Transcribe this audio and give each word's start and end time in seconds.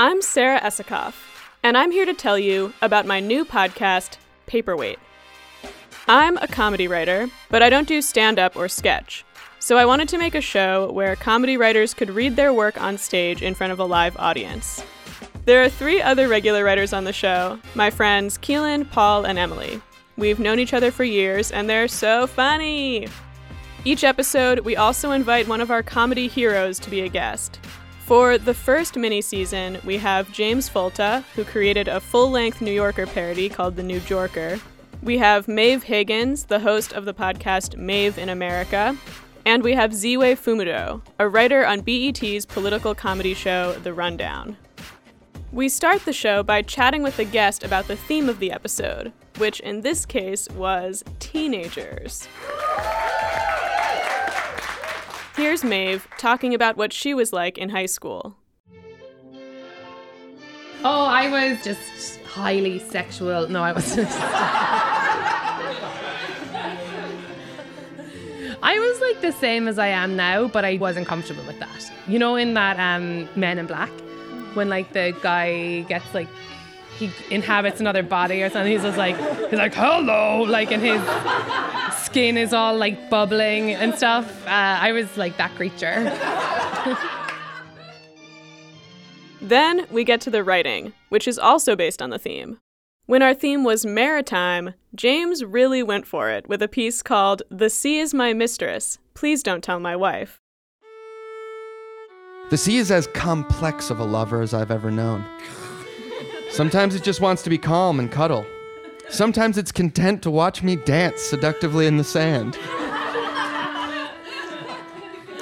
I'm 0.00 0.22
Sarah 0.22 0.60
Esikoff, 0.60 1.14
and 1.64 1.76
I'm 1.76 1.90
here 1.90 2.06
to 2.06 2.14
tell 2.14 2.38
you 2.38 2.72
about 2.82 3.04
my 3.04 3.18
new 3.18 3.44
podcast, 3.44 4.16
Paperweight. 4.46 5.00
I'm 6.06 6.36
a 6.36 6.46
comedy 6.46 6.86
writer, 6.86 7.26
but 7.50 7.64
I 7.64 7.68
don't 7.68 7.88
do 7.88 8.00
stand 8.00 8.38
up 8.38 8.54
or 8.54 8.68
sketch. 8.68 9.24
So 9.58 9.76
I 9.76 9.86
wanted 9.86 10.08
to 10.10 10.18
make 10.18 10.36
a 10.36 10.40
show 10.40 10.92
where 10.92 11.16
comedy 11.16 11.56
writers 11.56 11.94
could 11.94 12.10
read 12.10 12.36
their 12.36 12.52
work 12.52 12.80
on 12.80 12.96
stage 12.96 13.42
in 13.42 13.56
front 13.56 13.72
of 13.72 13.80
a 13.80 13.84
live 13.84 14.16
audience. 14.18 14.84
There 15.46 15.64
are 15.64 15.68
three 15.68 16.00
other 16.00 16.28
regular 16.28 16.62
writers 16.62 16.92
on 16.92 17.02
the 17.02 17.12
show 17.12 17.58
my 17.74 17.90
friends 17.90 18.38
Keelan, 18.38 18.88
Paul, 18.92 19.26
and 19.26 19.36
Emily. 19.36 19.82
We've 20.16 20.38
known 20.38 20.60
each 20.60 20.74
other 20.74 20.92
for 20.92 21.02
years, 21.02 21.50
and 21.50 21.68
they're 21.68 21.88
so 21.88 22.28
funny! 22.28 23.08
Each 23.84 24.04
episode, 24.04 24.60
we 24.60 24.76
also 24.76 25.10
invite 25.10 25.48
one 25.48 25.60
of 25.60 25.72
our 25.72 25.82
comedy 25.82 26.28
heroes 26.28 26.78
to 26.78 26.88
be 26.88 27.00
a 27.00 27.08
guest. 27.08 27.58
For 28.08 28.38
the 28.38 28.54
first 28.54 28.96
mini 28.96 29.20
season, 29.20 29.80
we 29.84 29.98
have 29.98 30.32
James 30.32 30.66
Folta, 30.66 31.24
who 31.34 31.44
created 31.44 31.88
a 31.88 32.00
full 32.00 32.30
length 32.30 32.62
New 32.62 32.72
Yorker 32.72 33.06
parody 33.06 33.50
called 33.50 33.76
The 33.76 33.82
Newer 33.82 34.00
Yorker. 34.08 34.58
We 35.02 35.18
have 35.18 35.46
Maeve 35.46 35.82
Higgins, 35.82 36.44
the 36.44 36.60
host 36.60 36.94
of 36.94 37.04
the 37.04 37.12
podcast 37.12 37.76
Maeve 37.76 38.16
in 38.16 38.30
America. 38.30 38.96
And 39.44 39.62
we 39.62 39.74
have 39.74 39.90
Ziwe 39.90 40.38
Fumudoh, 40.38 41.02
a 41.18 41.28
writer 41.28 41.66
on 41.66 41.82
BET's 41.82 42.46
political 42.46 42.94
comedy 42.94 43.34
show 43.34 43.74
The 43.74 43.92
Rundown. 43.92 44.56
We 45.52 45.68
start 45.68 46.06
the 46.06 46.14
show 46.14 46.42
by 46.42 46.62
chatting 46.62 47.02
with 47.02 47.18
the 47.18 47.26
guest 47.26 47.62
about 47.62 47.88
the 47.88 47.96
theme 47.96 48.30
of 48.30 48.38
the 48.38 48.52
episode, 48.52 49.12
which 49.36 49.60
in 49.60 49.82
this 49.82 50.06
case 50.06 50.48
was 50.52 51.04
teenagers. 51.18 52.26
Here's 55.38 55.62
Maeve 55.62 56.08
talking 56.18 56.52
about 56.52 56.76
what 56.76 56.92
she 56.92 57.14
was 57.14 57.32
like 57.32 57.58
in 57.58 57.68
high 57.68 57.86
school. 57.86 58.34
Oh, 60.82 61.04
I 61.04 61.30
was 61.30 61.62
just 61.62 62.20
highly 62.22 62.80
sexual. 62.80 63.48
No, 63.48 63.62
I 63.62 63.70
wasn't. 63.70 64.08
I 68.60 68.80
was 68.80 69.00
like 69.00 69.20
the 69.20 69.30
same 69.30 69.68
as 69.68 69.78
I 69.78 69.86
am 69.86 70.16
now, 70.16 70.48
but 70.48 70.64
I 70.64 70.76
wasn't 70.76 71.06
comfortable 71.06 71.44
with 71.46 71.60
that. 71.60 71.92
You 72.08 72.18
know, 72.18 72.34
in 72.34 72.54
that 72.54 72.76
um, 72.80 73.28
Men 73.36 73.58
in 73.58 73.66
Black, 73.66 73.90
when 74.54 74.68
like 74.68 74.92
the 74.92 75.16
guy 75.22 75.82
gets 75.82 76.12
like 76.14 76.26
he 76.98 77.12
inhabits 77.30 77.78
another 77.78 78.02
body 78.02 78.42
or 78.42 78.50
something, 78.50 78.72
he's 78.72 78.82
just 78.82 78.98
like 78.98 79.16
he's 79.50 79.58
like 79.60 79.72
hello, 79.72 80.42
like 80.42 80.72
and 80.72 80.82
his 80.82 81.00
skin 82.04 82.36
is 82.36 82.52
all 82.52 82.76
like 82.76 83.10
bubbling 83.10 83.72
and 83.72 83.94
stuff. 83.94 84.46
Uh, 84.46 84.78
I 84.80 84.92
was 84.92 85.16
like 85.16 85.36
that 85.36 85.54
creature. 85.54 86.04
then 89.40 89.86
we 89.90 90.04
get 90.04 90.20
to 90.22 90.30
the 90.30 90.44
writing, 90.44 90.92
which 91.08 91.28
is 91.28 91.38
also 91.38 91.76
based 91.76 92.00
on 92.00 92.10
the 92.10 92.18
theme. 92.18 92.58
When 93.06 93.22
our 93.22 93.32
theme 93.34 93.64
was 93.64 93.86
maritime, 93.86 94.74
James 94.94 95.42
really 95.42 95.82
went 95.82 96.06
for 96.06 96.28
it 96.30 96.48
with 96.48 96.62
a 96.62 96.68
piece 96.68 97.02
called 97.02 97.42
The 97.50 97.70
Sea 97.70 98.00
is 98.00 98.12
My 98.12 98.34
Mistress. 98.34 98.98
Please 99.14 99.42
don't 99.42 99.64
tell 99.64 99.80
my 99.80 99.96
wife. 99.96 100.40
The 102.50 102.56
sea 102.56 102.78
is 102.78 102.90
as 102.90 103.06
complex 103.08 103.90
of 103.90 103.98
a 103.98 104.04
lover 104.04 104.42
as 104.42 104.54
I've 104.54 104.70
ever 104.70 104.90
known. 104.90 105.24
Sometimes 106.50 106.94
it 106.94 107.02
just 107.02 107.20
wants 107.20 107.42
to 107.42 107.50
be 107.50 107.58
calm 107.58 108.00
and 108.00 108.10
cuddle. 108.10 108.46
Sometimes 109.10 109.56
it's 109.56 109.72
content 109.72 110.22
to 110.22 110.30
watch 110.30 110.62
me 110.62 110.76
dance 110.76 111.22
seductively 111.22 111.86
in 111.86 111.96
the 111.96 112.04
sand. 112.04 112.58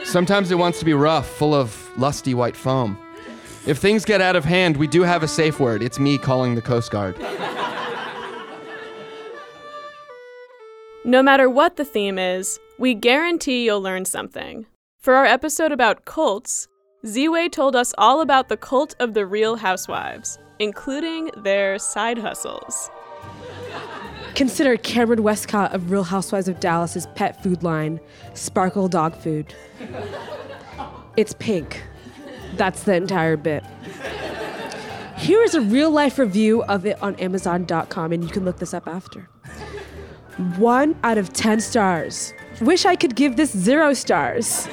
Sometimes 0.04 0.50
it 0.50 0.54
wants 0.54 0.78
to 0.78 0.84
be 0.84 0.94
rough, 0.94 1.28
full 1.28 1.54
of 1.54 1.90
lusty 1.98 2.32
white 2.32 2.56
foam. 2.56 2.96
If 3.66 3.78
things 3.78 4.04
get 4.04 4.20
out 4.20 4.36
of 4.36 4.44
hand, 4.44 4.76
we 4.76 4.86
do 4.86 5.02
have 5.02 5.24
a 5.24 5.28
safe 5.28 5.58
word. 5.58 5.82
It's 5.82 5.98
me 5.98 6.16
calling 6.16 6.54
the 6.54 6.62
Coast 6.62 6.92
Guard. 6.92 7.16
No 11.04 11.22
matter 11.22 11.50
what 11.50 11.76
the 11.76 11.84
theme 11.84 12.18
is, 12.18 12.60
we 12.78 12.94
guarantee 12.94 13.64
you'll 13.64 13.82
learn 13.82 14.04
something. 14.04 14.66
For 15.00 15.14
our 15.14 15.24
episode 15.24 15.72
about 15.72 16.04
cults, 16.04 16.68
Ziwe 17.04 17.50
told 17.50 17.74
us 17.74 17.92
all 17.98 18.20
about 18.20 18.48
the 18.48 18.56
cult 18.56 18.94
of 19.00 19.14
the 19.14 19.26
Real 19.26 19.56
Housewives, 19.56 20.38
including 20.60 21.30
their 21.36 21.78
side 21.78 22.18
hustles. 22.18 22.90
Consider 24.34 24.76
Kameron 24.76 25.20
Westcott 25.20 25.74
of 25.74 25.90
Real 25.90 26.02
Housewives 26.02 26.46
of 26.46 26.60
Dallas's 26.60 27.06
pet 27.14 27.42
food 27.42 27.62
line, 27.62 28.00
Sparkle 28.34 28.88
Dog 28.88 29.16
Food. 29.16 29.54
It's 31.16 31.34
pink. 31.38 31.82
That's 32.56 32.82
the 32.82 32.94
entire 32.94 33.36
bit. 33.36 33.64
Here 35.16 35.42
is 35.42 35.54
a 35.54 35.62
real 35.62 35.90
life 35.90 36.18
review 36.18 36.62
of 36.64 36.84
it 36.84 37.02
on 37.02 37.14
Amazon.com, 37.16 38.12
and 38.12 38.22
you 38.22 38.28
can 38.28 38.44
look 38.44 38.58
this 38.58 38.74
up 38.74 38.86
after. 38.86 39.28
One 40.58 40.94
out 41.02 41.16
of 41.16 41.32
10 41.32 41.60
stars. 41.60 42.34
Wish 42.60 42.84
I 42.84 42.94
could 42.96 43.16
give 43.16 43.36
this 43.36 43.56
zero 43.56 43.94
stars. 43.94 44.68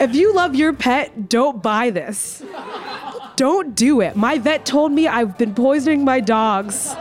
If 0.00 0.14
you 0.14 0.34
love 0.34 0.56
your 0.56 0.72
pet, 0.72 1.28
don't 1.28 1.62
buy 1.62 1.90
this. 1.90 2.42
Don't 3.36 3.76
do 3.76 4.00
it. 4.00 4.16
My 4.16 4.38
vet 4.38 4.66
told 4.66 4.90
me 4.90 5.06
I've 5.06 5.38
been 5.38 5.54
poisoning 5.54 6.04
my 6.04 6.18
dogs. 6.18 6.96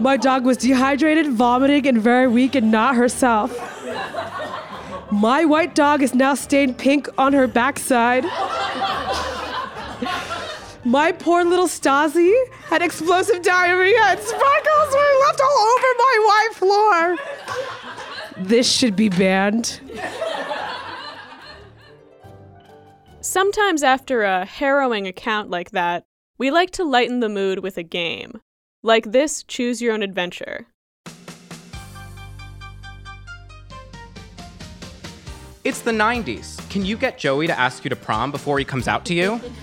My 0.00 0.16
dog 0.16 0.44
was 0.44 0.56
dehydrated, 0.56 1.28
vomiting, 1.32 1.86
and 1.86 2.00
very 2.00 2.26
weak 2.26 2.54
and 2.54 2.70
not 2.70 2.96
herself. 2.96 3.52
My 5.10 5.44
white 5.44 5.74
dog 5.74 6.02
is 6.02 6.14
now 6.14 6.34
stained 6.34 6.78
pink 6.78 7.08
on 7.16 7.32
her 7.32 7.46
backside. 7.46 8.24
My 10.84 11.12
poor 11.12 11.44
little 11.44 11.68
Stasi 11.68 12.34
had 12.66 12.82
explosive 12.82 13.42
diarrhea 13.42 14.00
and 14.02 14.20
sparkles 14.20 14.94
were 14.94 15.20
left 15.26 15.40
all 15.40 15.58
over 15.74 15.86
my 15.98 16.16
white 16.28 16.54
floor. 16.54 17.16
This 18.44 18.70
should 18.70 18.96
be 18.96 19.08
banned. 19.08 19.80
Sometimes, 23.20 23.82
after 23.82 24.22
a 24.22 24.44
harrowing 24.44 25.06
account 25.06 25.48
like 25.48 25.70
that, 25.70 26.04
we 26.36 26.50
like 26.50 26.70
to 26.72 26.84
lighten 26.84 27.20
the 27.20 27.28
mood 27.28 27.60
with 27.60 27.78
a 27.78 27.82
game, 27.82 28.40
like 28.84 29.10
this 29.12 29.42
Choose 29.44 29.80
Your 29.82 29.94
Own 29.94 30.02
Adventure. 30.02 30.66
It's 35.64 35.80
the 35.80 35.92
90s. 35.92 36.68
Can 36.68 36.84
you 36.84 36.98
get 36.98 37.16
Joey 37.16 37.46
to 37.46 37.58
ask 37.58 37.84
you 37.84 37.88
to 37.88 37.96
prom 37.96 38.30
before 38.30 38.58
he 38.58 38.64
comes 38.66 38.86
out 38.86 39.06
to 39.06 39.14
you? 39.14 39.40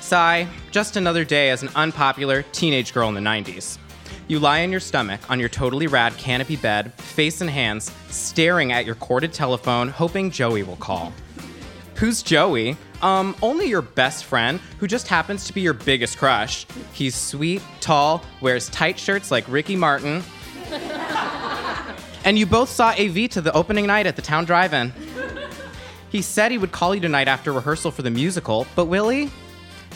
Sigh, 0.00 0.48
just 0.70 0.96
another 0.96 1.22
day 1.22 1.50
as 1.50 1.62
an 1.62 1.68
unpopular 1.76 2.42
teenage 2.52 2.94
girl 2.94 3.10
in 3.10 3.14
the 3.14 3.20
90s. 3.20 3.76
You 4.28 4.38
lie 4.38 4.62
on 4.62 4.70
your 4.70 4.80
stomach 4.80 5.20
on 5.28 5.38
your 5.38 5.50
totally 5.50 5.86
rad 5.86 6.16
canopy 6.16 6.56
bed, 6.56 6.94
face 6.94 7.42
in 7.42 7.48
hands, 7.48 7.92
staring 8.08 8.72
at 8.72 8.86
your 8.86 8.94
corded 8.94 9.34
telephone, 9.34 9.88
hoping 9.88 10.30
Joey 10.30 10.62
will 10.62 10.76
call. 10.76 11.12
Who's 12.00 12.22
Joey? 12.22 12.78
Um, 13.02 13.36
only 13.42 13.66
your 13.66 13.82
best 13.82 14.24
friend, 14.24 14.58
who 14.78 14.86
just 14.86 15.06
happens 15.06 15.44
to 15.48 15.52
be 15.52 15.60
your 15.60 15.74
biggest 15.74 16.16
crush. 16.16 16.66
He's 16.94 17.14
sweet, 17.14 17.60
tall, 17.82 18.24
wears 18.40 18.70
tight 18.70 18.98
shirts 18.98 19.30
like 19.30 19.44
Ricky 19.48 19.76
Martin. 19.76 20.22
and 22.24 22.38
you 22.38 22.46
both 22.46 22.70
saw 22.70 22.92
AV 22.92 23.28
to 23.32 23.42
the 23.42 23.52
opening 23.52 23.86
night 23.86 24.06
at 24.06 24.16
the 24.16 24.22
town 24.22 24.46
drive 24.46 24.72
in. 24.72 24.94
He 26.08 26.22
said 26.22 26.50
he 26.50 26.56
would 26.56 26.72
call 26.72 26.94
you 26.94 27.02
tonight 27.02 27.28
after 27.28 27.52
rehearsal 27.52 27.90
for 27.90 28.00
the 28.00 28.10
musical, 28.10 28.66
but 28.74 28.86
will 28.86 29.10
he? 29.10 29.30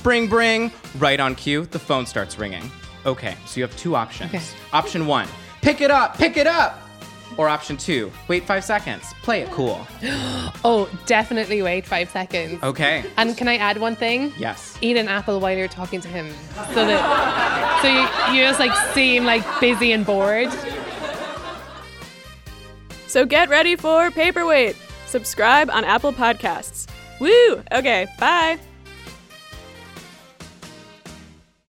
Bring, 0.03 0.29
bring. 0.29 0.73
Right 0.99 1.19
on 1.19 1.35
cue, 1.35 1.65
the 1.65 1.79
phone 1.79 2.05
starts 2.05 2.39
ringing. 2.39 2.71
Okay, 3.07 3.35
so 3.47 3.61
you 3.61 3.63
have 3.63 3.75
two 3.79 3.97
options. 3.97 4.35
Okay. 4.35 4.45
Option 4.75 5.07
one, 5.07 5.27
pick 5.63 5.81
it 5.81 5.91
up, 5.91 6.19
pick 6.19 6.37
it 6.37 6.47
up. 6.47 6.84
Or 7.37 7.49
option 7.49 7.77
two, 7.77 8.13
wait 8.29 8.45
five 8.45 8.65
seconds, 8.65 9.13
play 9.23 9.41
it 9.43 9.51
cool. 9.51 9.87
Oh, 10.67 10.89
definitely 11.05 11.61
wait 11.63 11.87
five 11.87 12.09
seconds. 12.09 12.63
Okay. 12.63 13.05
And 13.19 13.37
can 13.37 13.49
I 13.49 13.57
add 13.57 13.79
one 13.79 13.97
thing? 13.97 14.33
Yes. 14.39 14.79
Eat 14.81 14.97
an 14.97 15.09
apple 15.09 15.41
while 15.41 15.57
you're 15.57 15.69
talking 15.69 16.01
to 16.01 16.09
him, 16.09 16.33
so 16.73 16.87
that 16.87 17.83
so 17.83 17.89
you, 18.33 18.39
you 18.39 18.45
just 18.47 18.59
like 18.61 18.75
seem 18.95 19.25
like 19.25 19.45
busy 19.61 19.93
and 19.93 20.07
bored. 20.07 20.51
So 23.07 23.27
get 23.27 23.49
ready 23.49 23.77
for 23.77 24.11
Paperweight. 24.11 24.77
Subscribe 25.07 25.71
on 25.71 25.85
Apple 25.85 26.13
Podcasts. 26.13 26.89
Woo! 27.21 27.63
Okay, 27.73 28.07
bye. 28.19 28.59